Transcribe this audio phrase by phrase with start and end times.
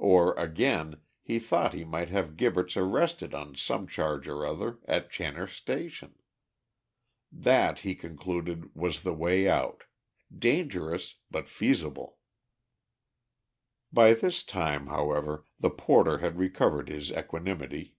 [0.00, 5.08] Or, again, he thought he might have Gibberts arrested on some charge or other at
[5.08, 6.16] Channor Station.
[7.30, 9.84] That, he concluded, was the way out
[10.36, 12.18] dangerous, but feasible.
[13.92, 17.94] By this time, however, the porter had recovered his equanimity.